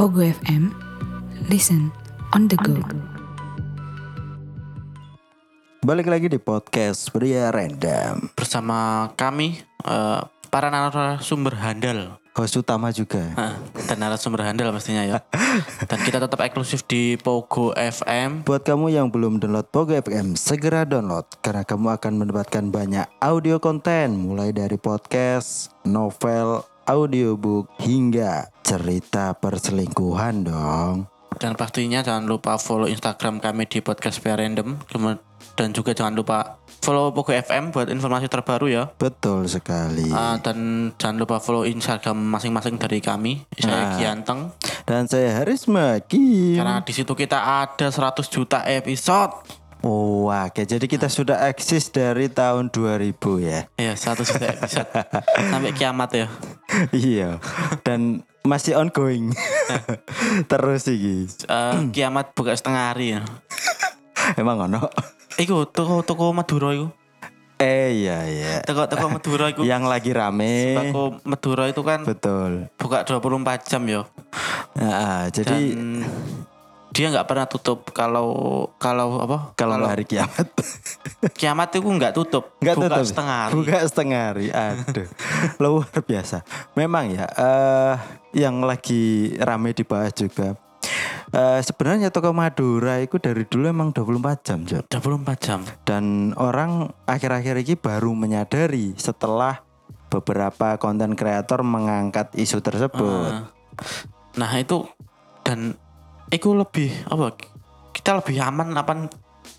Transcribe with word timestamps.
Pogo 0.00 0.24
FM, 0.24 0.72
listen 1.52 1.92
on 2.32 2.48
the 2.48 2.56
go. 2.64 2.72
Balik 5.84 6.08
lagi 6.08 6.32
di 6.32 6.40
podcast 6.40 7.12
Pria 7.12 7.52
Random 7.52 8.32
bersama 8.32 9.12
kami 9.12 9.60
eh, 9.60 10.20
para 10.48 10.72
narasumber 10.72 11.52
handal 11.60 12.16
Host 12.32 12.56
utama 12.56 12.88
juga 12.96 13.20
Hah, 13.36 13.60
dan 13.92 14.00
narasumber 14.00 14.40
handal 14.40 14.72
pastinya 14.72 15.04
ya. 15.04 15.20
Dan 15.92 16.00
kita 16.00 16.16
tetap 16.16 16.40
eksklusif 16.40 16.80
di 16.88 17.20
Pogo 17.20 17.76
FM. 17.76 18.48
Buat 18.48 18.64
kamu 18.64 18.96
yang 18.96 19.12
belum 19.12 19.36
download 19.36 19.68
Pogo 19.68 19.92
FM 19.92 20.32
Segera 20.32 20.88
download 20.88 21.28
Karena 21.44 21.60
kamu 21.60 22.00
akan 22.00 22.12
mendapatkan 22.24 22.64
banyak 22.72 23.04
audio 23.20 23.60
konten 23.60 24.16
Mulai 24.16 24.56
dari 24.56 24.80
podcast, 24.80 25.76
novel, 25.84 26.64
audiobook 26.90 27.70
Hingga 27.78 28.50
cerita 28.60 29.34
perselingkuhan 29.34 30.44
dong 30.44 31.06
Dan 31.38 31.54
pastinya 31.54 32.02
jangan 32.02 32.26
lupa 32.26 32.58
follow 32.58 32.84
Instagram 32.84 33.38
kami 33.38 33.64
di 33.64 33.80
podcast 33.80 34.18
Via 34.20 34.36
Random. 34.36 34.76
Dan 35.56 35.72
juga 35.72 35.96
jangan 35.96 36.12
lupa 36.12 36.58
follow 36.80 37.12
Pogo 37.12 37.32
FM 37.32 37.70
buat 37.70 37.88
informasi 37.88 38.26
terbaru 38.28 38.66
ya. 38.68 38.90
Betul 38.98 39.46
sekali 39.46 40.10
Ah, 40.10 40.36
dan 40.42 40.90
jangan 40.96 41.16
lupa 41.16 41.40
follow 41.40 41.64
Instagram 41.64 42.18
masing-masing 42.28 42.76
dari 42.76 43.00
kami. 43.00 43.44
Saya 43.56 43.72
Nah. 43.72 43.96
Gianteng. 43.96 44.40
Dan 44.84 45.06
saya 45.06 45.40
Haris 45.40 45.64
Maki 45.64 46.58
Karena 46.58 46.82
di 46.82 46.92
situ 46.92 47.12
kita 47.14 47.38
ada 47.62 47.88
100 47.88 48.26
juta 48.26 48.66
episode. 48.66 49.59
Oh, 49.80 50.28
oke. 50.28 50.62
Jadi 50.68 50.84
kita 50.84 51.08
sudah 51.08 51.48
eksis 51.48 51.88
dari 51.88 52.28
tahun 52.28 52.68
2000 52.68 53.16
ya. 53.40 53.60
Iya, 53.80 53.92
100 53.96 54.28
juta 54.28 54.46
episode. 54.52 54.90
Sampai 55.48 55.72
kiamat 55.72 56.10
ya. 56.12 56.26
iya. 56.92 57.40
Dan 57.80 58.24
masih 58.44 58.76
ongoing. 58.76 59.32
Terus 60.50 60.84
iki. 60.88 61.28
Eh, 61.48 61.76
kiamat 61.92 62.36
buka 62.36 62.52
setengah 62.52 62.92
hari 62.92 63.16
ya. 63.16 63.20
Emang 64.40 64.68
ono? 64.68 64.92
Iku 65.40 65.64
toko 65.64 66.04
toko 66.04 66.36
Madura 66.36 66.76
iku. 66.76 66.92
Eh 67.60 68.04
iya 68.04 68.24
iya. 68.24 68.54
Toko 68.64 68.84
toko 68.88 69.08
Madura 69.08 69.48
iku. 69.52 69.64
Yang 69.64 69.84
lagi 69.88 70.10
rame. 70.12 70.76
Toko 70.76 71.20
Madura 71.24 71.64
itu 71.68 71.80
kan 71.80 72.04
Betul. 72.04 72.68
buka 72.76 73.04
24 73.04 73.68
jam 73.68 73.82
ya. 73.88 74.02
Nah, 74.76 75.28
jadi 75.32 75.76
Dan 75.76 76.04
dia 76.90 77.06
nggak 77.10 77.26
pernah 77.26 77.46
tutup 77.46 77.90
kalau 77.94 78.28
kalau 78.82 79.22
apa? 79.22 79.54
kalau 79.54 79.78
nggak 79.78 79.92
hari 79.94 80.04
kiamat 80.06 80.46
kiamat 81.40 81.68
itu 81.74 81.86
nggak 81.86 82.14
tutup. 82.14 82.58
nggak 82.58 82.76
buka 82.76 82.88
tutup. 82.90 83.06
setengah 83.06 83.36
hari. 83.46 83.52
Buka 83.54 83.76
setengah 83.86 84.20
hari. 84.32 84.46
Aduh. 84.50 85.08
Luar 85.62 86.00
biasa. 86.02 86.42
Memang 86.74 87.14
ya 87.14 87.26
eh 87.30 87.94
yang 88.34 88.62
lagi 88.66 89.34
rame 89.38 89.70
dibahas 89.70 90.12
juga. 90.14 90.58
Eh 91.30 91.60
sebenarnya 91.62 92.10
toko 92.10 92.34
Madura 92.34 92.98
itu 92.98 93.22
dari 93.22 93.46
dulu 93.46 93.70
emang 93.70 93.94
24 93.94 94.46
jam, 94.46 94.58
Jod. 94.66 94.84
24 94.90 95.46
jam. 95.46 95.60
Dan 95.86 96.34
orang 96.34 96.90
akhir-akhir 97.06 97.62
ini 97.62 97.74
baru 97.78 98.10
menyadari 98.18 98.98
setelah 98.98 99.62
beberapa 100.10 100.74
konten 100.82 101.14
kreator 101.14 101.62
mengangkat 101.62 102.34
isu 102.34 102.58
tersebut. 102.58 103.30
Nah, 103.30 103.60
Nah, 104.38 104.50
itu 104.58 104.86
dan 105.42 105.74
itu 106.30 106.54
lebih 106.54 106.90
apa? 107.10 107.34
Kita 107.90 108.16
lebih 108.16 108.38
aman 108.38 108.70
apa 108.78 109.10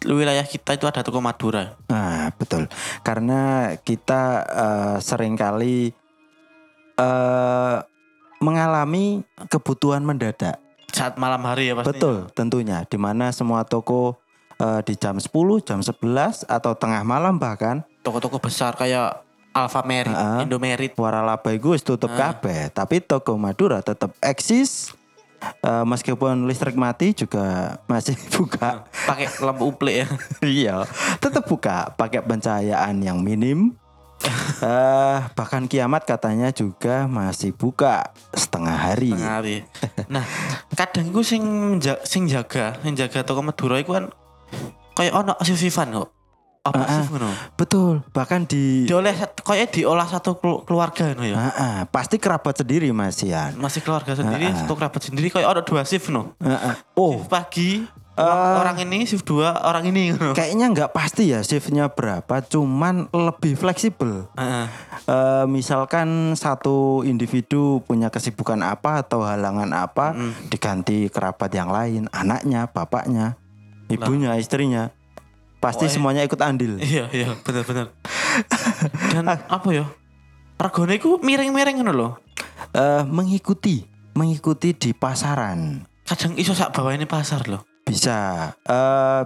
wilayah 0.08 0.44
kita 0.48 0.80
itu 0.80 0.88
ada 0.88 1.04
toko 1.04 1.20
Madura. 1.22 1.78
Nah, 1.92 2.32
betul. 2.34 2.66
Karena 3.04 3.74
kita 3.84 4.22
eh, 4.48 4.98
sering 5.04 5.36
kali 5.36 5.92
eh 6.98 7.78
mengalami 8.42 9.22
kebutuhan 9.54 10.02
mendadak. 10.02 10.58
Saat 10.90 11.16
malam 11.22 11.46
hari 11.46 11.70
ya 11.70 11.78
pasti. 11.78 11.94
Betul, 11.94 12.28
tentunya. 12.34 12.84
Di 12.90 12.98
mana 12.98 13.30
semua 13.30 13.62
toko 13.62 14.18
eh, 14.58 14.82
di 14.82 14.98
jam 14.98 15.22
10, 15.22 15.30
jam 15.62 15.80
11 15.86 16.50
atau 16.50 16.72
tengah 16.74 17.06
malam 17.06 17.38
bahkan 17.38 17.86
Toko-toko 18.02 18.42
besar 18.42 18.74
kayak 18.74 19.22
Alfamart, 19.54 20.08
Heeh. 20.08 20.48
Indomaret. 20.48 20.92
waralaba 20.96 21.52
itu 21.52 21.76
tutup 21.84 22.10
kabeh, 22.16 22.72
tapi 22.72 23.04
toko 23.04 23.36
Madura 23.36 23.84
tetap 23.84 24.16
eksis. 24.24 24.96
Eh, 25.42 25.86
meskipun 25.90 26.46
listrik 26.46 26.78
mati 26.78 27.18
juga 27.18 27.78
masih 27.90 28.14
buka. 28.38 28.86
pakai 29.10 29.26
lampu 29.42 29.74
uplik 29.74 30.06
ya. 30.06 30.08
iya, 30.62 30.76
tetap 31.18 31.50
buka 31.50 31.90
pakai 31.98 32.22
pencahayaan 32.22 33.02
yang 33.02 33.22
minim. 33.22 33.74
Eh, 34.62 35.18
bahkan 35.34 35.66
kiamat 35.66 36.06
katanya 36.06 36.54
juga 36.54 37.10
masih 37.10 37.50
buka 37.50 38.14
setengah 38.30 38.78
hari. 38.78 39.10
Tengah 39.10 39.42
hari. 39.42 39.66
Nah, 40.06 40.22
kadang 40.78 41.10
iku 41.10 41.26
sing 41.26 41.42
sing 42.06 42.30
jaga, 42.30 42.78
sing 42.86 42.94
jaga 42.94 43.26
toko 43.26 43.42
Madura 43.42 43.82
iku 43.82 43.98
kan 43.98 44.14
kayak 44.94 45.18
ono 45.18 45.34
sisifan 45.42 45.90
kok. 45.98 46.14
Apa 46.62 46.86
sih 46.86 47.10
ngono? 47.10 47.26
Betul, 47.58 48.06
bahkan 48.14 48.46
di 48.46 48.86
Dioleh 48.86 49.18
kayak 49.34 49.74
diolah 49.74 50.06
satu 50.06 50.38
kelu- 50.38 50.62
keluarga 50.62 51.10
ngono 51.10 51.26
ya. 51.26 51.38
Ah, 51.50 51.82
pasti 51.90 52.22
kerabat 52.22 52.54
sendiri 52.56 52.94
Mas 52.94 53.18
Ian. 53.22 53.58
Masih 53.58 53.82
keluarga 53.82 54.14
sendiri, 54.14 54.46
Ah, 54.46 54.54
ah. 54.54 54.58
satu 54.62 54.78
kerabat 54.78 55.02
sendiri 55.02 55.34
kayak 55.34 55.50
ada 55.50 55.62
dua 55.66 55.82
shift 55.82 56.14
no. 56.14 56.38
Oh, 56.94 57.18
Shift 57.18 57.34
pagi 57.34 57.82
orang, 58.14 58.54
orang 58.62 58.78
ini, 58.80 58.98
shift 59.04 59.26
dua 59.26 59.58
orang 59.58 59.90
ini 59.90 60.14
ngono. 60.14 60.38
kayaknya 60.38 60.70
nggak 60.70 60.92
pasti 60.94 61.34
ya 61.34 61.42
shiftnya 61.42 61.90
berapa, 61.90 62.46
cuman 62.46 63.10
lebih 63.10 63.58
fleksibel. 63.58 64.30
Heeh. 64.38 64.66
Eh, 65.02 65.46
misalkan 65.50 66.38
satu 66.38 67.02
individu 67.02 67.82
punya 67.82 68.14
kesibukan 68.14 68.62
apa 68.62 69.02
atau 69.02 69.26
halangan 69.26 69.74
apa, 69.74 70.14
diganti 70.46 71.10
kerabat 71.10 71.50
yang 71.50 71.74
lain, 71.74 72.06
anaknya, 72.12 72.70
bapaknya, 72.70 73.34
ibunya, 73.90 74.38
istrinya, 74.38 74.94
pasti 75.62 75.86
Pokoknya- 75.86 75.94
semuanya 75.94 76.22
ikut 76.26 76.42
andil. 76.42 76.74
Iya, 76.82 77.06
iya, 77.14 77.30
benar-benar. 77.40 77.94
Dan 79.14 79.26
apa 79.30 79.70
ya? 79.70 79.86
Regane 80.58 80.98
iku 80.98 81.18
miring-miring 81.18 81.78
ngono 81.78 81.94
loh. 81.94 82.12
Eh, 82.72 83.04
mengikuti, 83.04 83.86
mengikuti 84.14 84.72
di 84.72 84.92
pasaran 84.92 85.86
Kadang 86.04 86.34
iso 86.36 86.52
sak 86.52 86.72
bawah 86.72 86.92
ini 86.92 87.06
pasar 87.06 87.46
loh. 87.46 87.64
bisa. 87.82 88.52
Eh, 88.64 89.24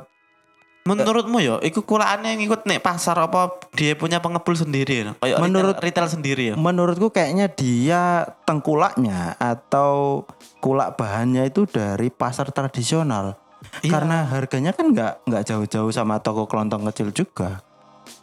Menurutmu 0.85 1.41
ya, 1.41 1.57
iku 1.59 1.81
kulaannya 1.81 2.37
ngikut 2.37 2.69
nek 2.69 2.77
pasar 2.77 3.17
apa 3.17 3.57
dia 3.73 3.97
punya 3.97 4.21
pengepul 4.21 4.53
sendiri 4.53 4.93
ya? 5.01 5.11
Kayak 5.17 5.41
Menurut- 5.41 5.73
retail, 5.73 6.05
retail 6.05 6.07
sendiri 6.07 6.43
ya? 6.45 6.55
menurutku 6.55 7.09
kayaknya 7.09 7.49
dia 7.49 8.03
tengkulaknya 8.45 9.33
atau 9.35 10.21
kulak 10.61 10.93
bahannya 10.93 11.49
itu 11.49 11.65
dari 11.65 12.13
pasar 12.13 12.53
tradisional. 12.53 13.33
Iya. 13.81 13.91
Karena 13.91 14.25
harganya 14.25 14.71
kan 14.71 14.89
nggak 14.89 15.27
nggak 15.27 15.43
jauh-jauh 15.45 15.91
sama 15.91 16.17
toko 16.19 16.45
kelontong 16.45 16.85
kecil 16.91 17.11
juga. 17.11 17.61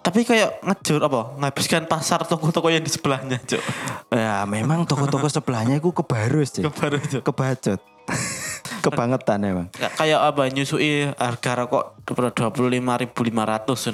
Tapi 0.02 0.26
kayak 0.26 0.62
ngejur 0.62 0.98
apa? 1.02 1.38
Nghabiskan 1.38 1.86
pasar 1.86 2.26
toko-toko 2.26 2.70
yang 2.70 2.82
di 2.82 2.90
sebelahnya, 2.90 3.38
Cuk. 3.38 3.62
Ya 4.10 4.42
memang 4.46 4.82
toko-toko 4.82 5.30
sebelahnya 5.30 5.78
itu 5.78 5.90
kebarus 5.94 6.58
sih. 6.58 6.62
Kebaru, 6.66 6.98
Cuk. 6.98 7.22
Kebacut. 7.22 7.80
Kebangetan 8.84 9.38
emang. 9.46 9.66
Kayak- 9.94 10.22
apa 10.26 10.42
nyusui 10.50 11.06
harga 11.14 11.50
rokok 11.54 12.02
25.500 12.02 13.14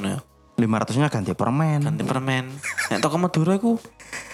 ngono 0.00 0.08
ya. 0.08 0.18
500-nya 0.58 1.06
ganti 1.06 1.32
permen. 1.32 1.78
Ganti 1.80 2.02
permen. 2.02 2.50
Nek 2.90 2.98
toko 2.98 3.14
Madura 3.16 3.54
iku 3.54 3.78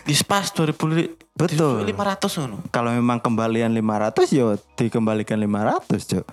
di 0.03 0.13
spas 0.13 0.51
2000 0.51 1.37
Betul. 1.37 1.85
500 1.85 2.41
ngono. 2.41 2.57
Kalau 2.71 2.91
memang 2.91 3.21
kembalian 3.21 3.71
500 3.71 4.25
yo 4.33 4.47
dikembalikan 4.73 5.37
500, 5.37 5.85
Cuk. 6.09 6.25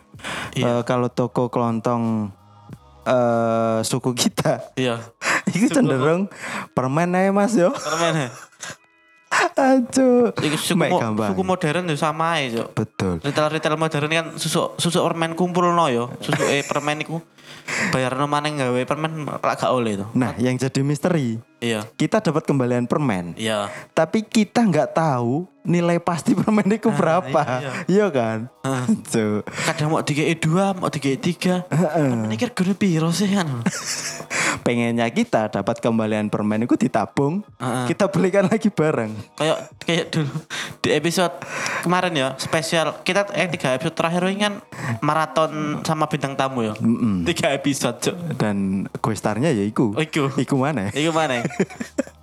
Iya. 0.55 0.79
Eh, 0.79 0.81
kalau 0.83 1.11
toko 1.11 1.51
kelontong 1.51 2.31
eh 3.01 3.79
suku 3.81 4.13
kita 4.13 4.71
Iya. 4.77 5.01
itu 5.51 5.67
cenderung 5.67 6.29
permen 6.71 7.11
aja 7.11 7.33
Mas 7.33 7.51
yo. 7.51 7.73
Permen 7.73 8.15
ya. 8.15 8.29
Aduh. 9.57 10.31
Suku, 10.55 10.75
mo- 10.77 10.99
suku 11.23 11.41
modern 11.41 11.83
ya 11.83 11.95
sama 11.95 12.37
aja, 12.37 12.61
Cuk. 12.61 12.67
Betul. 12.77 13.13
Retail-retail 13.19 13.75
modern 13.75 14.07
kan 14.07 14.25
susu 14.35 14.75
susu 14.77 15.01
permen 15.01 15.33
kumpul 15.33 15.67
no 15.67 15.87
yo. 15.87 16.13
Susu 16.19 16.45
eh 16.45 16.61
permen 16.61 17.01
iku 17.01 17.19
bayar 17.89 18.13
no 18.13 18.25
maneng 18.25 18.57
gawe 18.57 18.81
permen 18.83 19.11
lak 19.25 19.57
gak 19.57 19.69
oleh 19.69 19.95
itu. 19.95 20.05
Nah, 20.13 20.35
yang 20.35 20.53
jadi 20.53 20.81
misteri, 20.81 21.39
Iya. 21.57 21.85
kita 21.91 22.19
dapat 22.19 22.43
kembalian 22.43 22.85
permen, 22.85 23.33
Iya. 23.35 23.69
tapi 23.91 24.21
kita 24.21 24.61
nggak 24.61 24.93
tahu 24.93 25.45
nilai 25.61 25.97
pasti 25.97 26.33
permen 26.33 26.65
itu 26.67 26.89
berapa. 26.89 27.41
iya, 27.59 27.71
Iya 27.87 28.05
kan? 28.09 28.37
Heeh. 28.61 28.83
Cuk. 29.03 29.41
Kadang 29.45 29.87
mau 29.89 30.01
dikei 30.01 30.33
dua, 30.33 30.73
mau 30.73 30.89
dikei 30.89 31.15
tiga. 31.15 31.65
Permen 31.65 32.29
iki 32.29 32.45
regane 32.45 32.73
piro 32.73 33.09
sih 33.09 33.29
kan? 33.29 33.61
Pengennya 34.65 35.09
kita 35.09 35.49
dapat 35.49 35.79
kembalian 35.79 36.27
permen 36.27 36.61
itu 36.61 36.77
ditabung, 36.77 37.41
Heeh. 37.57 37.85
kita 37.87 38.09
belikan 38.09 38.45
lagi 38.45 38.69
bareng. 38.69 39.09
kayak 39.33 39.57
kayak 39.81 40.05
dulu 40.11 40.33
di 40.81 40.89
episode 40.91 41.33
kemarin 41.81 42.13
ya 42.13 42.27
spesial 42.35 43.01
kita 43.01 43.25
eh 43.33 43.45
tiga 43.47 43.73
episode 43.73 43.93
terakhir 43.93 44.21
ini 44.27 44.37
kan 44.39 44.53
maraton 44.99 45.51
sama 45.81 46.05
bintang 46.05 46.33
tamu 46.33 46.61
ya 46.63 46.73
tiga 47.25 47.40
episode 47.49 47.97
cok 47.97 48.15
Dan 48.37 48.85
gue 48.85 49.15
starnya 49.17 49.49
ya 49.49 49.65
iku. 49.65 49.97
Oh, 49.97 50.03
iku. 50.03 50.29
Iku 50.37 50.55
mana? 50.59 50.93
itu 50.93 51.09
mana 51.09 51.41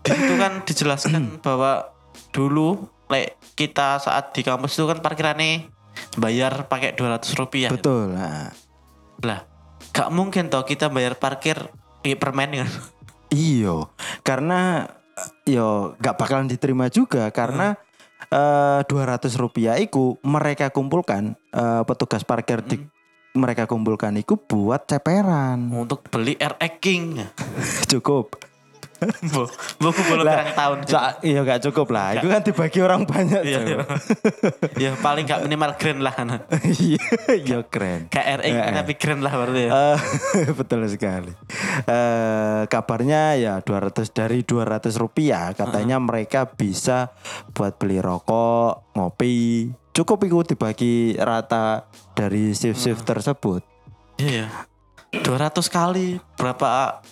di 0.08 0.10
situ 0.16 0.34
kan 0.40 0.52
dijelaskan 0.64 1.22
bahwa 1.44 1.92
dulu 2.32 2.88
like 3.08 3.36
kita 3.52 4.00
saat 4.00 4.32
di 4.32 4.40
kampus 4.40 4.78
itu 4.78 4.84
kan 4.88 5.00
parkirannya 5.00 5.68
bayar 6.16 6.68
pakai 6.70 6.94
200 6.94 7.40
rupiah. 7.40 7.70
Betul. 7.72 8.14
Nah, 8.14 8.52
Lah, 9.18 9.42
gak 9.90 10.14
mungkin 10.14 10.46
toh 10.46 10.62
kita 10.62 10.86
bayar 10.88 11.18
parkir 11.18 11.58
di 12.00 12.14
permen 12.14 12.62
kan. 12.64 12.70
iyo, 13.28 13.90
karena 14.22 14.86
eh, 15.44 15.58
yo 15.58 15.98
gak 15.98 16.16
bakalan 16.16 16.46
diterima 16.46 16.86
juga 16.88 17.28
karena 17.34 17.74
eh 18.30 18.80
200 18.86 19.26
rupiah 19.36 19.74
iku 19.76 20.16
mereka 20.22 20.70
kumpulkan 20.70 21.34
eh, 21.50 21.82
petugas 21.82 22.22
parkir 22.22 22.62
di 22.62 22.78
mereka 23.38 23.64
kumpulkan 23.64 24.18
iku 24.18 24.34
buat 24.36 24.84
ceperan. 24.84 25.70
Untuk 25.70 26.02
beli 26.10 26.34
RX 26.34 26.72
King. 26.82 27.22
Cukup. 27.92 28.34
Bu, 28.98 29.46
buku 29.78 30.00
belum 30.10 30.26
Lah, 30.26 30.42
tahun. 30.58 30.82
Sa- 30.90 31.22
iya 31.22 31.46
gak 31.46 31.70
cukup 31.70 31.94
lah. 31.94 32.18
Itu 32.18 32.26
kan 32.26 32.42
dibagi 32.42 32.82
orang 32.82 33.06
banyak. 33.06 33.46
Iya, 33.46 33.58
iya. 33.62 33.78
ya 34.82 34.98
paling 34.98 35.22
gak 35.22 35.46
minimal 35.46 35.78
grand 35.78 36.02
lah 36.02 36.10
kan. 36.10 36.42
Iya, 36.66 36.98
iya 37.30 37.58
keren. 37.62 38.10
Kayak 38.10 38.42
RX 38.42 38.50
Eh, 38.50 38.58
eh. 38.58 38.74
tapi 38.74 38.92
grand 38.98 39.22
lah 39.22 39.32
berarti 39.38 39.62
ya. 39.62 39.70
Eh, 39.70 39.98
betul 40.58 40.82
sekali. 40.90 41.30
Eh 41.86 42.66
kabarnya 42.66 43.38
ya 43.38 43.54
200 43.62 44.02
dari 44.10 44.42
200 44.42 44.90
rupiah 44.98 45.54
katanya 45.54 46.02
mereka 46.02 46.50
bisa 46.50 47.14
buat 47.54 47.78
beli 47.78 48.02
rokok, 48.02 48.98
ngopi. 48.98 49.70
Cukup 49.98 50.30
itu 50.30 50.54
dibagi 50.54 51.18
rata 51.18 51.82
dari 52.14 52.54
shift-shift 52.54 53.02
tersebut. 53.02 53.66
Iya. 54.22 54.46
200 55.10 55.58
kali 55.66 56.22
berapa 56.38 57.02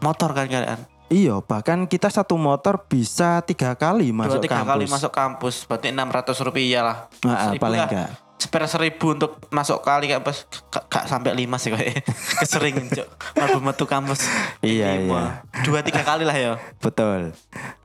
motor 0.00 0.32
kan 0.32 0.48
kalian? 0.48 0.80
Iya, 1.12 1.44
bahkan 1.44 1.84
kita 1.84 2.08
satu 2.08 2.40
motor 2.40 2.88
bisa 2.88 3.44
tiga 3.44 3.76
kali 3.76 4.08
Dua 4.08 4.24
masuk 4.24 4.40
tiga 4.40 4.64
kampus. 4.64 4.72
kali 4.72 4.84
masuk 4.88 5.12
kampus 5.12 5.54
berarti 5.68 5.92
600 5.92 6.46
rupiah 6.48 6.80
lah. 6.80 6.96
Nah, 7.28 7.52
paling 7.60 7.80
enggak. 7.84 8.08
Spare 8.50 8.66
seribu 8.66 9.14
untuk 9.14 9.38
masuk 9.54 9.78
kali 9.78 10.10
kan 10.10 10.26
pas 10.26 10.42
gak, 10.90 11.06
sampai 11.06 11.38
lima 11.38 11.54
sih 11.54 11.70
kayak 11.70 12.02
kesering 12.42 12.90
cok 12.90 13.06
mlebu 13.38 13.58
metu 13.62 13.86
kampus. 13.86 14.26
Iya, 14.58 14.98
Lima. 14.98 15.46
dua 15.62 15.86
tiga 15.86 16.02
kali 16.02 16.26
lah 16.26 16.34
ya 16.34 16.58
Betul. 16.82 17.30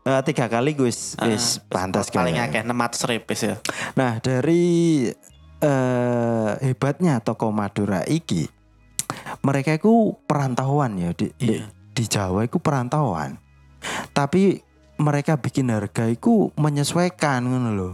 Eh, 0.02 0.22
tiga 0.26 0.50
kali 0.50 0.74
gus, 0.74 1.14
wis 1.22 1.62
pantas 1.70 2.10
paling 2.10 2.42
akeh 2.42 2.66
enam 2.66 2.82
ratus 2.82 3.06
ribu 3.06 3.30
ya 3.38 3.62
Nah 3.94 4.18
dari 4.18 5.06
eh 5.62 6.52
hebatnya 6.66 7.22
toko 7.22 7.54
Madura 7.54 8.02
iki, 8.10 8.50
mereka 9.46 9.78
itu 9.78 10.18
perantauan 10.26 10.98
ya 10.98 11.14
di, 11.14 11.30
di, 11.38 11.62
Iya. 11.62 11.70
di 11.70 12.04
Jawa 12.10 12.42
itu 12.42 12.58
perantauan. 12.58 13.38
Tapi 14.18 14.65
mereka 14.98 15.36
bikin 15.36 15.68
harga 15.68 16.06
itu 16.06 16.50
menyesuaikan 16.56 17.44
ngono 17.44 17.70
loh. 17.72 17.92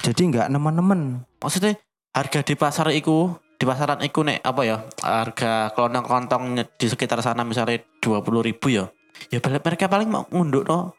Jadi 0.00 0.20
nggak 0.26 0.48
nemen-nemen. 0.48 1.24
maksudnya 1.36 1.80
harga 2.12 2.40
di 2.42 2.52
pasar 2.52 2.92
iku 2.92 3.32
di 3.54 3.64
pasaran 3.64 4.00
iku 4.00 4.20
nek 4.20 4.40
apa 4.40 4.60
ya 4.62 4.76
harga 5.00 5.72
kelontong 5.72 6.04
kelontong 6.04 6.42
di 6.74 6.86
sekitar 6.86 7.20
sana 7.20 7.44
misalnya 7.44 7.80
dua 7.96 8.20
puluh 8.20 8.40
ribu 8.40 8.68
ya 8.68 8.88
ya 9.28 9.40
paling- 9.40 9.60
mereka 9.60 9.84
paling 9.84 10.08
mau 10.08 10.24
ngunduk 10.28 10.64
no 10.64 10.92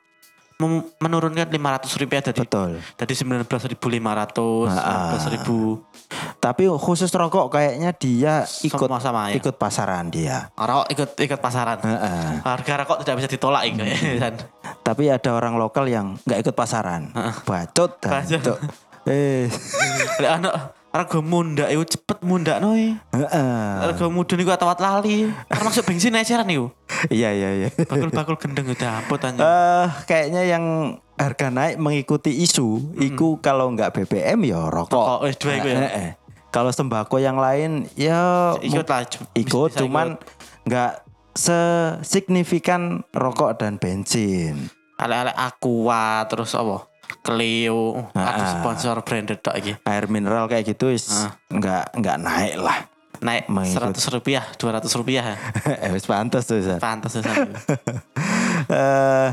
menurunkan 0.97 1.49
lima 1.49 1.73
ratus 1.73 1.97
rupiah 1.97 2.21
dari 2.21 2.37
Betul. 2.37 2.77
dari 2.93 3.13
sembilan 3.13 3.49
belas 3.49 3.65
ribu 3.65 3.89
lima 3.89 4.13
ratus 4.13 4.69
Ah. 4.71 5.17
ribu 5.25 5.81
Tapi 6.37 6.69
khusus 6.69 7.09
rokok 7.09 7.49
kayaknya 7.49 7.89
dia 7.93 8.45
ikut 8.61 8.77
Semua 8.77 9.01
sama 9.01 9.29
ya? 9.29 9.37
ikut 9.37 9.57
pasaran 9.57 10.09
dia. 10.09 10.49
rokok 10.53 10.85
ikut 10.89 11.09
ikut 11.17 11.39
pasaran 11.41 11.81
Heeh. 11.81 12.45
harga 12.45 12.73
rokok 12.81 12.97
tidak 13.01 13.15
bisa 13.17 13.29
ditolak 13.29 13.61
iku 13.65 13.81
kan 14.17 14.33
Tapi 14.81 15.13
ada 15.13 15.29
orang 15.37 15.55
lokal 15.61 15.85
yang 15.85 16.17
nggak 16.25 16.39
ikut 16.45 16.55
pasaran. 16.57 17.13
Bacot. 17.45 18.01
Bacot. 18.01 18.57
Eh. 19.05 19.49
Lek 20.21 20.31
anak 20.41 20.81
harga 20.91 21.19
munda 21.23 21.71
itu 21.71 21.95
cepet 21.95 22.19
munda 22.19 22.59
noy 22.59 22.99
Heeh. 23.15 23.63
harga 23.79 24.11
mudun 24.11 24.43
iku 24.43 24.51
atawat 24.51 24.83
lali 24.83 25.31
kan 25.47 25.63
masuk 25.63 25.87
bensin 25.87 26.11
eceran 26.19 26.43
iku 26.51 26.67
Iya 27.07 27.31
iya 27.31 27.49
iya. 27.63 27.69
bakul-bakul 27.87 28.35
gendeng 28.35 28.67
udah 28.67 28.99
aja 29.07 29.39
Eh 29.39 29.87
kayaknya 30.03 30.41
yang 30.43 30.63
harga 31.15 31.47
naik 31.47 31.79
mengikuti 31.79 32.43
isu, 32.43 32.97
iku 32.97 33.39
kalau 33.39 33.69
nggak 33.73 33.93
BBM 33.93 34.41
ya 34.41 34.69
rokok. 34.69 34.89
Rokok, 34.89 35.19
wis 35.25 35.37
dua 35.37 35.53
iku 35.61 35.67
ya? 35.69 35.79
Kalau 36.51 36.73
sembako 36.73 37.21
yang 37.21 37.37
lain 37.37 37.87
ya 37.93 38.53
ikut 38.59 38.85
lah 38.89 39.05
ikut, 39.37 39.69
cuman 39.77 40.17
nggak 40.65 40.91
sesignifikan 41.33 42.81
rokok 43.09 43.55
dan 43.55 43.75
bensin. 43.75 44.69
ale-ale 44.95 45.33
aqua 45.33 46.21
terus 46.25 46.53
apa 46.53 46.85
Clio 47.19 48.07
ada 48.13 48.45
sponsor 48.51 49.01
branded 49.01 49.39
tok 49.39 49.55
iki 49.55 49.73
Air 49.83 50.05
mineral 50.05 50.45
kayak 50.45 50.63
gitu 50.67 50.89
is 50.89 51.09
Ah. 51.11 51.33
nggak 51.49 51.97
nggak 51.97 52.17
naik 52.17 52.55
lah. 52.55 52.77
naik 53.19 53.45
seratus 53.67 54.05
rupiah 54.07 54.45
dua 54.55 54.77
ratus 54.77 54.93
rupiah 54.93 55.37
Eh, 55.83 55.89
wis 55.89 56.05
pantas 56.05 56.45
tuh. 56.45 56.61
Pantas 56.77 57.13
San. 57.13 57.49
Eh, 58.63 59.29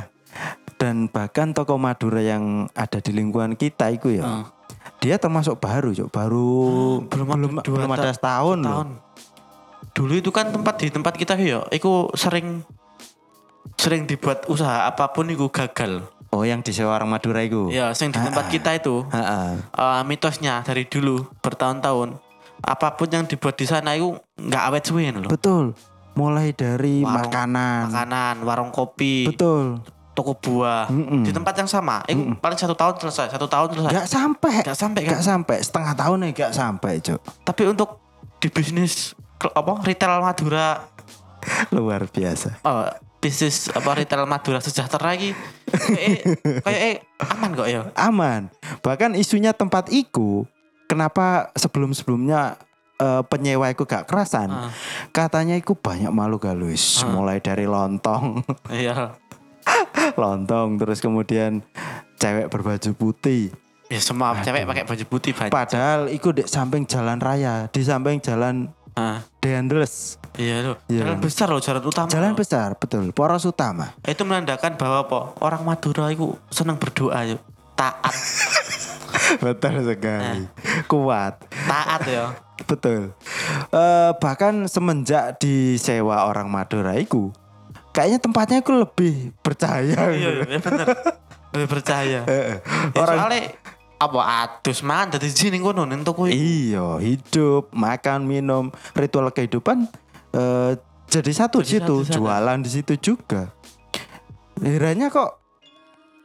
dan 0.76 1.06
bahkan 1.06 1.52
toko 1.52 1.76
Madura 1.76 2.18
yang 2.18 2.68
ada 2.72 2.96
di 2.96 3.12
lingkungan 3.12 3.54
kita 3.54 3.88
itu 3.88 4.14
ya. 4.14 4.24
Ah. 4.24 4.44
Dia 4.98 5.14
termasuk 5.14 5.58
baru, 5.58 5.92
Cok. 5.92 6.08
Baru 6.08 6.48
belum 7.04 7.28
ada 7.28 7.36
belum, 7.38 7.52
dua 7.60 7.76
belum 7.76 7.90
ada 7.92 8.08
ta- 8.08 8.16
setahun 8.16 8.58
loh. 8.58 8.84
Dulu 9.98 10.14
itu 10.14 10.30
kan 10.30 10.46
tempat 10.48 10.78
di 10.78 10.88
tempat 10.88 11.10
kita 11.12 11.34
ya 11.34 11.66
iku 11.68 12.06
sering 12.14 12.62
sering 13.74 14.06
dibuat 14.06 14.46
usaha 14.46 14.86
apa 14.86 15.10
pun 15.10 15.26
iku 15.26 15.50
gagal 15.50 16.06
Oh, 16.28 16.44
yang 16.44 16.60
disewa 16.60 16.92
orang 16.92 17.08
Madura 17.08 17.40
itu. 17.40 17.72
ya 17.72 17.88
sering 17.90 18.12
di 18.12 18.20
tempat 18.20 18.46
kita 18.46 18.76
itu 18.76 19.00
Heeh. 19.08 19.48
eh, 19.64 20.02
mitosnya 20.04 20.60
dari 20.60 20.84
dulu 20.84 21.24
bertahun-tahun 21.40 22.20
apa 22.60 22.88
pun 22.92 23.08
yang 23.08 23.24
dibuat 23.24 23.56
di 23.56 23.64
sana 23.64 23.96
itu 23.96 24.12
nggak 24.36 24.62
awet 24.62 24.84
suwe 24.84 25.08
loh 25.08 25.24
Betul. 25.26 25.72
Mulai 26.12 26.52
dari 26.52 27.00
Warung 27.00 27.26
makanan. 27.26 27.80
makanan 27.88 28.34
warung 28.44 28.68
kopi 28.68 29.24
Betul. 29.24 29.80
toko 30.12 30.36
buah 30.36 30.86
Mm-mm. 30.86 31.24
di 31.24 31.32
tempat 31.32 31.54
yang 31.56 31.66
sama 31.66 32.04
itu 32.04 32.20
paling 32.36 32.58
satu 32.58 32.74
tahun 32.74 32.98
selesai 32.98 33.32
satu 33.32 33.46
tahun 33.46 33.68
selesai 33.72 33.92
Gak 33.96 34.08
sampai. 34.10 34.54
Nggak 34.60 34.76
sampai 34.76 35.00
kan 35.00 35.12
Gak 35.14 35.24
sampai. 35.24 35.56
Setengah 35.64 35.92
tahun 35.96 36.16
ya 36.20 36.30
gak 36.36 36.52
sampai, 36.52 36.92
Cok. 37.00 37.20
tapi 37.40 37.62
untuk 37.64 38.04
di 38.36 38.48
bisnis 38.48 39.16
apa 39.38 39.72
retail 39.86 40.18
Madura 40.18 40.82
Luar 41.70 42.04
biasa. 42.10 42.60
oh, 42.66 42.90
bisnis 43.18 43.70
apa 43.70 43.98
retail 43.98 44.26
Madura 44.26 44.58
sejahtera 44.58 45.14
lagi 45.14 45.32
kayak 45.70 46.22
kayak 46.66 46.80
eh, 46.82 46.96
aman 47.22 47.50
kok 47.54 47.68
ya 47.70 47.80
Aman. 47.98 48.42
Bahkan 48.82 49.14
isunya 49.18 49.54
tempat 49.54 49.90
iku 49.90 50.46
kenapa 50.86 51.50
sebelum-sebelumnya 51.54 52.58
eh, 52.98 53.22
penyewa 53.26 53.70
iku 53.70 53.86
gak 53.86 54.06
kerasan? 54.10 54.50
Ah. 54.50 54.70
Katanya 55.14 55.54
iku 55.58 55.78
banyak 55.78 56.10
malu 56.10 56.38
galus, 56.42 57.02
mulai 57.06 57.38
dari 57.38 57.66
lontong, 57.66 58.42
iya 58.74 59.14
lontong 60.16 60.80
terus 60.80 60.98
kemudian 61.02 61.60
cewek 62.16 62.48
berbaju 62.48 62.90
putih. 62.96 63.52
ya 63.88 64.00
semua 64.04 64.36
cewek 64.44 64.68
pakai 64.68 64.84
baju 64.84 65.04
putih 65.08 65.32
banyak 65.32 65.52
Padahal 65.52 66.12
iku 66.12 66.36
di 66.36 66.44
samping 66.44 66.84
jalan 66.84 67.16
raya, 67.16 67.72
di 67.72 67.80
samping 67.80 68.20
jalan 68.20 68.68
Ah, 68.98 69.22
iya 69.38 69.62
loh 70.60 70.74
Iya. 70.88 71.06
jalan 71.06 71.18
besar 71.18 71.46
loh 71.46 71.58
jalan 71.58 71.82
utama 71.82 72.08
Jalan 72.08 72.32
loh. 72.32 72.36
besar, 72.36 72.74
betul. 72.74 73.10
Poros 73.12 73.44
utama. 73.44 73.94
itu 74.02 74.22
menandakan 74.22 74.74
bahwa 74.74 74.98
apa 75.00 75.18
orang 75.38 75.62
Madura 75.62 76.08
itu 76.08 76.34
senang 76.48 76.74
berdoa 76.74 77.22
yuk 77.24 77.38
taat 77.72 78.10
betul 79.44 79.82
sekali. 79.84 80.50
Kuat. 80.84 81.34
taat 81.64 82.02
ya 82.04 82.34
Betul. 82.60 83.14
Eh 83.70 84.10
bahkan 84.18 84.66
semenjak 84.66 85.38
disewa 85.38 86.26
orang 86.26 86.46
Madura 86.46 86.92
iku, 86.94 87.30
kayaknya 87.88 88.18
tempatnya 88.18 88.58
aku 88.58 88.72
lebih 88.78 89.30
percaya. 89.38 90.10
iya 90.10 90.42
iya 90.42 90.58
bener 90.58 90.86
lebih 91.54 91.68
percaya 91.70 92.20
ya, 92.20 92.60
Orang- 92.94 93.16
soalnya 93.16 93.42
apa 93.98 94.20
adus 94.46 94.86
mangan 94.86 95.18
dari 95.18 95.28
sini 95.28 95.58
kono 95.58 95.82
ning 95.82 96.06
toko. 96.06 96.30
Iya, 96.30 97.02
hidup, 97.02 97.74
makan, 97.74 98.30
minum, 98.30 98.70
ritual 98.94 99.30
kehidupan 99.30 99.90
eh 100.32 100.72
jadi 101.08 101.32
satu 101.32 101.64
di 101.64 101.72
Jadi 101.72 101.72
situ, 101.82 101.94
satu 101.98 102.04
di 102.04 102.06
sana. 102.06 102.16
jualan 102.20 102.58
di 102.60 102.70
situ 102.70 102.94
juga. 103.00 103.42
Herannya 104.60 105.08
kok 105.08 105.30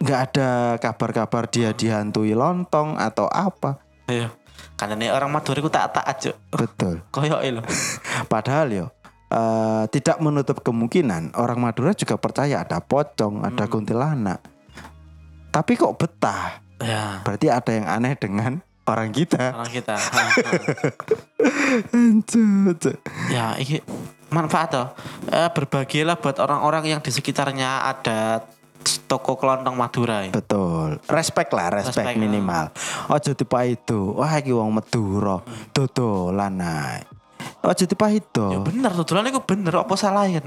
nggak 0.04 0.20
ada 0.28 0.50
kabar-kabar 0.78 1.48
dia 1.48 1.72
dihantui 1.72 2.36
lontong 2.36 3.00
atau 3.00 3.32
apa. 3.32 3.80
iya 4.12 4.28
karena 4.76 5.00
nih 5.00 5.10
orang 5.16 5.32
Madura 5.32 5.64
itu 5.64 5.72
tak 5.72 5.96
taat 5.96 6.16
cuk 6.20 6.36
Betul. 6.52 6.96
koyok 7.16 7.40
lho 7.40 7.64
Padahal 8.28 8.68
yo 8.68 8.86
eh, 9.32 9.84
tidak 9.88 10.20
menutup 10.20 10.60
kemungkinan 10.60 11.32
orang 11.40 11.64
Madura 11.64 11.96
juga 11.96 12.20
percaya 12.20 12.68
ada 12.68 12.84
pocong, 12.84 13.48
ada 13.48 13.64
kuntilanak. 13.72 14.44
Tapi 15.48 15.72
kok 15.80 15.96
betah? 15.96 16.60
Ya 16.84 17.24
Berarti 17.24 17.48
ada 17.48 17.72
yang 17.72 17.88
aneh 17.88 18.14
dengan 18.14 18.60
orang 18.84 19.10
kita. 19.10 19.56
orang 19.56 19.72
kita 19.72 19.96
ya 23.30 23.56
ini 23.56 23.80
manfaat 24.30 24.70
toh 24.70 24.88
Eh, 25.26 25.50
berbagilah 25.50 26.20
buat 26.20 26.38
orang-orang 26.38 26.84
yang 26.88 27.00
di 27.00 27.10
sekitarnya 27.10 27.88
ada 27.88 28.44
toko 29.08 29.40
kelontong 29.40 29.74
Madura. 29.74 30.28
ya. 30.28 30.36
Betul. 30.36 31.00
Respect 31.08 31.56
lah, 31.56 31.72
respect, 31.72 32.04
Respect, 32.04 32.20
minimal. 32.20 32.70
Ojo 33.08 33.32
dipaido. 33.32 34.20
Wah 34.20 34.36
iki 34.36 34.52
wong 34.52 34.76
Madura. 34.76 35.40
Dodolan 35.72 36.60
ae. 36.60 37.00
Ojo 37.64 37.84
dipaido. 37.88 38.46
Ya 38.52 38.60
bener 38.60 38.92
tudulan 38.94 39.26
iku 39.26 39.40
bener 39.42 39.74
apa 39.74 39.96
salah 39.96 40.28
kan? 40.28 40.46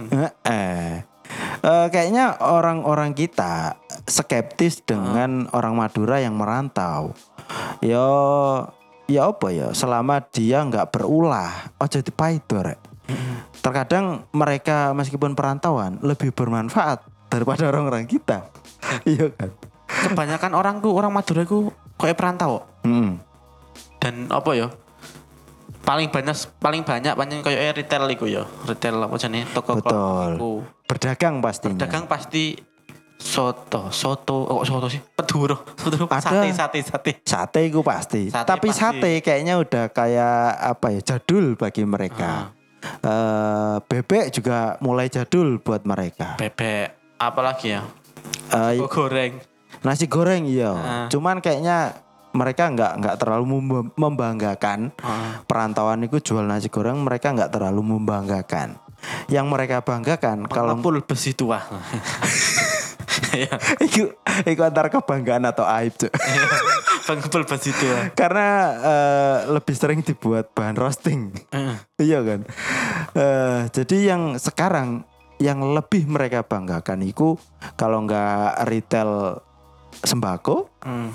Eh, 1.66 1.86
kayaknya 1.90 2.38
orang-orang 2.38 3.10
kita 3.16 3.80
skeptis 4.06 4.84
dengan 4.86 5.50
orang 5.50 5.74
Madura 5.74 6.22
yang 6.22 6.38
merantau. 6.38 7.16
Yo, 7.82 8.06
ya 9.10 9.30
apa 9.30 9.48
ya? 9.50 9.74
Selama 9.74 10.22
dia 10.30 10.62
nggak 10.62 10.94
berulah, 10.94 11.74
ojo 11.82 11.98
dipaido 11.98 12.62
rek. 12.62 12.80
Terkadang 13.62 14.26
mereka 14.30 14.94
meskipun 14.94 15.34
perantauan 15.34 15.98
lebih 16.02 16.30
bermanfaat 16.30 17.02
daripada 17.30 17.66
orang-orang 17.66 18.06
kita. 18.06 18.46
Iya 19.02 19.34
kan? 19.34 19.50
Kebanyakan 19.86 20.52
orang 20.54 20.78
ku 20.78 20.94
orang 20.94 21.10
Madura 21.10 21.42
ku 21.42 21.74
kayak 21.98 22.14
perantau. 22.14 22.62
Hmm. 22.86 23.18
Dan 23.98 24.30
apa 24.30 24.54
ya? 24.54 24.70
Paling 25.86 26.10
banyak 26.10 26.34
paling 26.58 26.82
banyak 26.82 27.14
banyak 27.14 27.40
kayak 27.40 27.78
retail 27.78 28.10
iku 28.10 28.26
ya. 28.26 28.42
Retail 28.66 28.98
apa 28.98 29.14
jenenge 29.16 29.46
toko 29.54 29.78
Betul. 29.78 30.30
iku. 30.34 30.52
Berdagang 30.84 31.38
pastinya. 31.38 31.78
Pedagang 31.78 32.04
pasti 32.04 32.58
soto, 33.16 33.88
soto, 33.88 34.44
oh 34.44 34.60
soto 34.60 34.86
sih, 34.86 35.00
peduro, 35.00 35.64
peduro, 35.80 36.04
Ada. 36.06 36.20
sate, 36.20 36.48
sate, 36.52 36.78
sate. 36.82 37.12
Sate 37.24 37.60
itu 37.64 37.80
pasti. 37.80 38.28
Sate 38.28 38.44
Tapi 38.44 38.68
pasti. 38.68 38.80
sate 38.82 39.12
kayaknya 39.20 39.56
udah 39.56 39.88
kayak 39.88 40.36
apa 40.68 40.86
ya 40.90 41.00
jadul 41.02 41.54
bagi 41.54 41.80
Ah. 41.80 41.88
mereka. 41.88 42.30
Eh, 42.86 43.76
bebek 43.82 44.30
juga 44.30 44.76
mulai 44.78 45.08
jadul 45.08 45.58
buat 45.58 45.82
mereka. 45.82 46.36
Bebek, 46.36 47.16
apalagi 47.16 47.72
ya? 47.72 47.82
Eh, 48.52 48.78
Oh, 48.78 48.86
goreng. 48.86 49.38
nasi 49.80 50.06
goreng 50.06 50.44
iya. 50.44 50.70
Ah. 50.70 51.06
Cuman 51.08 51.40
kayaknya 51.40 51.96
mereka 52.36 52.68
nggak 52.68 52.92
nggak 53.00 53.16
terlalu 53.16 53.44
memba- 53.50 53.90
membanggakan 53.96 54.92
Ah. 55.00 55.40
perantauan 55.42 56.04
itu 56.04 56.20
jual 56.22 56.44
nasi 56.44 56.68
goreng 56.68 57.00
mereka 57.00 57.32
nggak 57.32 57.50
terlalu 57.50 57.80
membanggakan. 57.82 58.76
Yang 59.26 59.46
mereka 59.46 59.76
banggakan 59.80 60.44
kalau 60.46 60.76
Pengepul 60.76 61.00
besi 61.02 61.32
tua. 61.32 61.60
Iya, 63.32 63.52
itu 63.80 64.12
itu 64.44 64.60
antara 64.60 64.88
kebanggaan 64.88 65.44
atau 65.44 65.64
aib 65.64 65.92
Cuk. 65.94 66.12
pengepul 67.06 67.44
besi 67.44 67.70
tua. 67.70 68.12
Karena 68.12 68.48
eh, 68.76 69.38
lebih 69.50 69.72
sering 69.72 70.00
dibuat 70.00 70.52
bahan 70.52 70.76
roasting. 70.76 71.32
Eh, 71.48 71.76
Iya 71.96 72.20
kan. 72.20 72.40
Eh, 73.12 73.60
jadi 73.72 73.96
yang 74.12 74.36
sekarang 74.36 75.04
yang 75.36 75.60
lebih 75.64 76.08
mereka 76.08 76.42
banggakan 76.42 77.04
itu 77.04 77.36
kalau 77.72 78.04
nggak 78.04 78.64
retail 78.64 79.40
sembako, 79.96 80.68
hmm. 80.84 81.08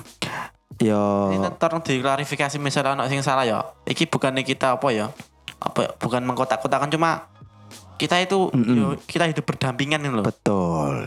Yo 0.82 1.32
Ini 1.32 1.54
tolong 1.62 1.82
diklarifikasi 1.86 2.58
misalnya 2.58 2.98
anak 2.98 3.08
sing 3.14 3.22
salah 3.22 3.46
ya. 3.46 3.62
Iki 3.86 4.10
bukan 4.10 4.36
kita 4.42 4.82
apa 4.82 4.88
ya? 4.90 5.14
Apa 5.62 5.94
bukan 6.02 6.26
mengkotak-kotakan 6.26 6.90
cuma 6.90 7.30
kita 8.02 8.18
itu 8.18 8.50
yo, 8.54 8.98
kita 9.06 9.30
hidup 9.30 9.46
berdampingan 9.46 10.02
loh. 10.10 10.26
betul. 10.26 11.06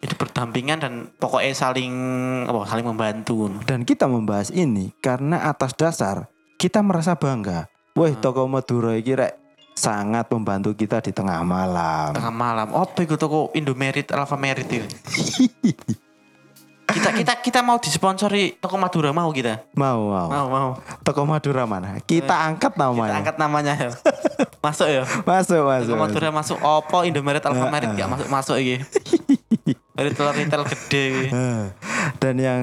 Hidup 0.00 0.16
berdampingan 0.16 0.80
dan 0.80 0.92
pokoknya 1.20 1.52
saling 1.52 1.92
apa 2.48 2.64
saling 2.64 2.86
membantu. 2.88 3.52
Dan 3.68 3.84
kita 3.84 4.08
membahas 4.08 4.48
ini 4.48 4.96
karena 5.04 5.44
atas 5.44 5.76
dasar 5.76 6.32
kita 6.56 6.80
merasa 6.80 7.12
bangga. 7.12 7.68
Wah, 7.92 8.12
toko 8.16 8.48
Madura 8.48 8.96
iki 8.96 9.12
rek 9.12 9.36
sangat 9.76 10.28
membantu 10.32 10.72
kita 10.72 11.04
di 11.04 11.12
tengah 11.12 11.44
malam. 11.44 12.16
Tengah 12.16 12.32
malam. 12.32 12.68
Apa 12.72 13.04
itu 13.04 13.16
toko 13.20 13.52
Indomerit, 13.52 14.08
Alfamerit 14.12 14.68
itu? 14.68 14.88
kita 16.90 17.10
kita 17.14 17.32
kita 17.40 17.60
mau 17.62 17.78
disponsori 17.78 18.58
toko 18.58 18.76
Madura 18.76 19.10
mau 19.10 19.30
kita. 19.30 19.62
Mau, 19.74 20.10
mau. 20.10 20.26
Mau 20.28 20.46
mau. 20.50 20.68
Toko 21.02 21.22
Madura 21.24 21.64
mana? 21.64 21.98
Kita 22.02 22.46
angkat 22.46 22.74
Kita 22.74 22.84
namanya. 22.86 23.14
angkat 23.18 23.36
namanya 23.38 23.72
ya. 23.76 23.90
Masuk 24.64 24.88
ya. 24.88 25.02
Masuk, 25.24 25.60
masuk. 25.64 25.94
Toko 25.94 26.00
Madura 26.00 26.28
masuk 26.30 26.58
Oppo, 26.60 26.98
Indomaret, 27.02 27.40
Alfamaret 27.40 27.88
gak 27.96 28.08
masuk 28.08 28.28
masuk 28.28 28.56
iki. 28.60 28.76
Retail 30.00 30.32
retail 30.32 30.64
gede. 30.64 31.28
Eh, 31.28 31.64
Dan 32.16 32.34
yang 32.40 32.62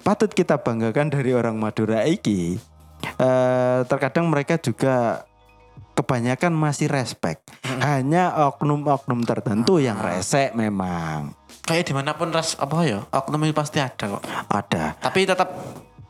patut 0.00 0.32
kita 0.32 0.56
banggakan 0.60 1.12
dari 1.12 1.36
orang 1.36 1.56
Madura 1.60 2.04
iki 2.04 2.56
eh, 3.16 3.78
terkadang 3.84 4.28
mereka 4.28 4.56
juga 4.56 5.24
kebanyakan 5.92 6.54
masih 6.54 6.86
respect. 6.88 7.42
Hanya 7.80 8.32
oknum-oknum 8.48 9.26
tertentu 9.26 9.82
yang 9.82 9.98
resek 9.98 10.54
memang 10.54 11.37
Kayak 11.68 11.84
di 11.84 11.92
mana 11.92 12.16
pun 12.16 12.32
ras 12.32 12.56
apa 12.56 12.80
ya, 12.82 13.04
oknum 13.08 13.44
itu 13.44 13.52
pasti 13.52 13.76
ada 13.76 13.92
kok. 14.08 14.24
ada. 14.48 14.96
Tapi 14.96 15.20
tetap 15.22 15.52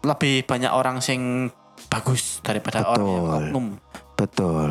lebih 0.00 0.46
banyak 0.46 0.70
orang 0.70 1.02
sing 1.02 1.50
bagus 1.90 2.38
daripada 2.40 2.86
orang 2.86 3.02
yang 3.02 3.18
Betul. 3.18 3.34
oknum. 3.42 3.66
Betul. 4.14 4.68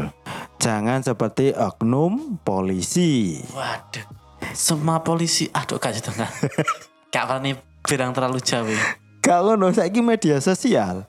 Jangan 0.57 0.99
seperti 1.01 1.51
oknum 1.51 2.39
polisi. 2.41 3.43
Waduh. 3.51 4.07
Semua 4.51 5.03
polisi, 5.03 5.51
aduh 5.51 5.75
gak 5.75 5.91
gitu 5.93 6.15
enggak. 6.15 6.31
Gak 7.13 7.23
berani 7.25 7.51
bilang 7.83 8.11
terlalu 8.11 8.39
jauh. 8.39 8.67
ya. 8.67 8.83
Kalau 9.19 9.55
no 9.55 9.67
saiki 9.69 9.99
media 9.99 10.39
sosial 10.39 11.03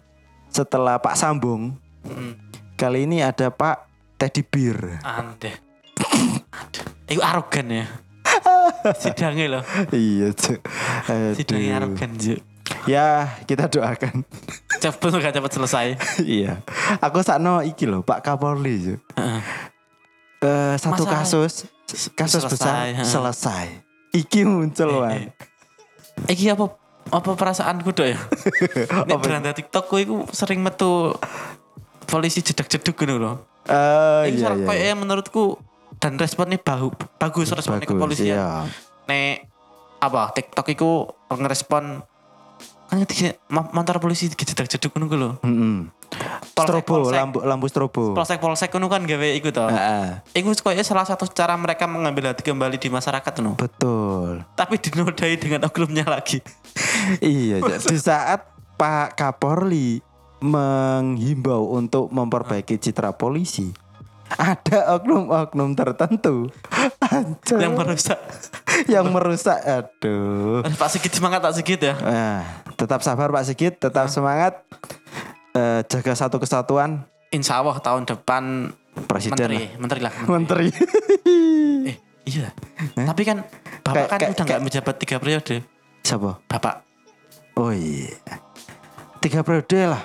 setelah 0.48 0.98
Pak 0.98 1.14
Sambung 1.14 1.78
Hmm. 2.02 2.34
kali 2.74 3.04
ini 3.04 3.20
ada 3.20 3.50
Pak 3.50 3.84
Teddy. 4.16 4.42
Aneh. 5.02 5.54
Aduh. 6.50 6.84
Itu 7.06 7.20
arogan 7.20 7.68
ya. 7.68 7.86
Sidangnya 8.94 9.46
loh. 9.50 9.62
iya, 9.90 10.30
Cuk. 10.30 10.60
Sidangnya 11.34 11.72
Aduh. 11.76 11.86
arogan 11.90 12.10
Cuk. 12.14 12.40
Ya, 12.84 13.08
kita 13.44 13.64
doakan. 13.66 14.22
Cepet 14.76 15.12
gak 15.14 15.34
cepet 15.34 15.52
selesai. 15.52 15.86
iya. 16.20 16.60
Aku 16.98 17.20
sakno 17.20 17.60
iki 17.60 17.84
loh, 17.84 18.00
Pak 18.00 18.22
Kapolri. 18.22 18.76
Cuk. 18.78 19.00
Heeh. 19.14 19.40
Eh, 20.38 20.74
satu 20.76 21.02
Masalah- 21.02 21.24
kasus 21.24 21.52
kasus 22.14 22.40
selesai, 22.40 22.52
besar 22.52 22.74
heeh. 22.94 23.02
selesai. 23.04 23.66
Iki 24.14 24.40
muncul 24.44 24.88
Eh, 24.88 24.96
Wan. 24.96 25.12
eh. 25.12 25.26
Iki 26.28 26.52
apa 26.52 26.64
apa 27.08 27.30
perasaanku 27.32 27.90
dok 27.90 28.06
ya? 28.06 28.18
Nek 29.08 29.18
beranda 29.18 29.50
TikTokku 29.50 29.94
itu 29.96 30.14
sering 30.30 30.60
metu 30.60 31.16
polisi 32.04 32.40
jedak-jeduk 32.40 32.94
gitu 32.94 33.16
loh. 33.16 33.48
Eh, 33.64 34.30
Ini 34.30 34.38
iya, 34.38 34.48
iya. 34.50 34.64
kayaknya 34.64 34.94
menurutku 34.96 35.58
dan 35.98 36.14
responnya 36.16 36.58
bahu, 36.58 36.94
bagus 37.18 37.50
responnya 37.50 37.84
Bagus, 37.84 37.94
kepolisian. 37.98 38.38
iya. 38.38 38.48
Nek 39.06 39.46
apa 39.98 40.30
TikTok 40.32 40.66
itu 40.70 40.88
ngerespon 41.28 42.02
kan 42.88 43.04
motor 43.52 44.00
polisi 44.00 44.32
jedak-jeduk 44.32 44.96
ngono 44.96 45.06
ku 45.06 45.16
lho. 45.20 45.30
Polsek- 46.56 46.80
Strobo, 46.80 47.04
polsek. 47.04 47.20
lampu 47.20 47.38
lampu 47.44 47.66
strobo. 47.68 48.02
Polsek-polsek 48.16 48.72
ngono 48.72 48.88
kan 48.88 49.04
gawe 49.04 49.28
iku 49.36 49.52
to. 49.52 49.68
Heeh. 49.68 50.24
Iku 50.32 50.56
kayaknya 50.56 50.88
salah 50.88 51.04
satu 51.04 51.28
cara 51.28 51.52
mereka 51.60 51.84
mengambil 51.84 52.32
hati 52.32 52.40
kembali 52.40 52.80
di 52.80 52.88
masyarakat 52.88 53.32
no. 53.44 53.60
Betul. 53.60 54.40
Tapi 54.56 54.80
dinodai 54.80 55.36
dengan 55.36 55.68
oknumnya 55.68 56.08
lagi. 56.08 56.40
iya, 57.20 57.60
di 57.60 57.98
saat 58.00 58.48
Pak 58.80 59.20
Kapolri 59.20 60.00
menghimbau 60.40 61.76
untuk 61.76 62.08
memperbaiki 62.08 62.80
citra 62.80 63.12
polisi, 63.12 63.68
ada 64.30 64.78
oknum-oknum 64.94 65.72
tertentu 65.72 66.52
Anjay. 67.00 67.58
yang 67.58 67.72
merusak. 67.72 68.18
yang 68.86 69.06
merusak. 69.08 69.56
Aduh. 69.58 70.60
Aduh, 70.60 70.76
Pak 70.76 70.90
Sigit 70.90 71.10
semangat 71.10 71.40
Pak 71.40 71.54
Sigit 71.54 71.80
ya. 71.80 71.94
Nah, 71.94 72.44
tetap 72.74 73.00
sabar 73.00 73.28
Pak 73.28 73.44
Sigit, 73.44 73.74
tetap 73.74 74.06
semangat. 74.06 74.60
Eh, 75.50 75.80
jaga 75.82 76.12
satu 76.14 76.36
kesatuan 76.36 77.02
Insya 77.28 77.58
Allah 77.58 77.76
tahun 77.76 78.04
depan 78.04 78.70
presiden 79.04 79.34
menteri, 79.34 79.56
lah. 79.58 79.70
menteri 79.76 80.00
lah. 80.00 80.12
Menteri. 80.22 80.66
Menteri. 80.68 81.86
Eh, 81.86 81.96
iya. 82.26 82.48
Tapi 82.94 83.22
kan 83.22 83.44
Bapak 83.80 83.92
Kayak- 83.94 84.08
kan 84.08 84.18
kayak- 84.18 84.32
udah 84.32 84.44
nggak 84.44 84.62
menjabat 84.62 84.94
tiga 84.96 85.16
periode. 85.16 85.56
Siapa? 86.00 86.40
Bapak. 86.44 86.74
Oh 87.54 87.68
iya. 87.68 88.12
Tiga 89.18 89.42
periode 89.42 89.80
lah. 89.88 90.02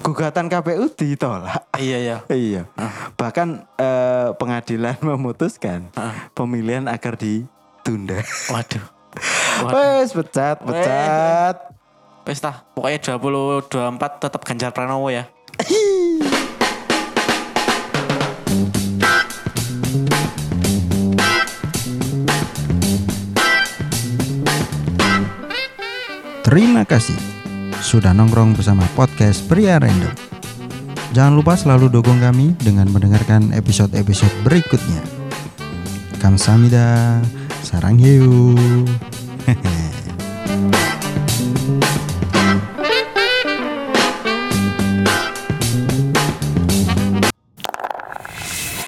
Gugatan 0.00 0.48
KPU 0.48 0.88
ditolak. 0.88 1.68
Iya 1.76 1.98
ya. 2.00 2.16
Iya. 2.32 2.62
Bahkan 3.20 3.48
eh, 3.76 4.28
pengadilan 4.40 4.96
memutuskan 5.12 5.92
Ah. 5.92 6.32
pemilihan 6.32 6.88
agar 6.88 7.20
ditunda. 7.20 8.24
Waduh. 8.48 8.84
Waduh. 9.68 9.76
Wes 10.00 10.16
pecat, 10.16 10.56
pecat. 10.64 11.56
Pesta. 12.22 12.64
Pokoknya 12.72 13.18
2024 13.18 13.68
tetap 14.22 14.40
Ganjar 14.46 14.70
Pranowo 14.70 15.10
ya. 15.10 15.26
Terima 26.42 26.84
kasih 26.84 27.16
sudah 27.82 28.14
nongkrong 28.14 28.54
bersama 28.54 28.86
podcast 28.94 29.42
Pria 29.50 29.82
Random. 29.82 30.14
Jangan 31.10 31.34
lupa 31.34 31.58
selalu 31.58 31.90
dukung 31.90 32.22
kami 32.22 32.54
dengan 32.62 32.86
mendengarkan 32.86 33.50
episode-episode 33.50 34.30
berikutnya. 34.46 35.02
Kamsahamnida. 36.22 37.18
Sarang 37.66 37.98
hiu. 37.98 38.54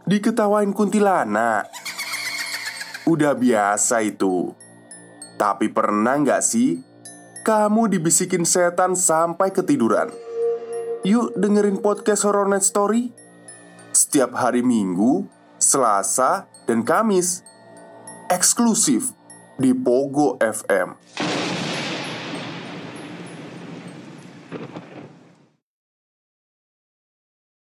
Diketawain 0.04 0.70
kuntilanak 0.70 1.66
Udah 3.08 3.34
biasa 3.34 4.04
itu 4.06 4.54
Tapi 5.34 5.72
pernah 5.74 6.14
nggak 6.22 6.38
sih 6.44 6.93
Kamu 7.44 7.92
dibisikin 7.92 8.48
setan 8.48 8.96
sampai 8.96 9.52
ketiduran. 9.52 10.08
Yuk 11.04 11.36
dengerin 11.36 11.76
podcast 11.76 12.24
Horror 12.24 12.48
Night 12.48 12.64
Story 12.64 13.12
Setiap 13.92 14.32
hari 14.32 14.64
Minggu, 14.64 15.28
Selasa, 15.60 16.48
dan 16.64 16.80
Kamis. 16.80 17.44
Eksklusif 18.32 19.12
di 19.60 19.76
Pogo 19.76 20.40
FM 20.40 20.96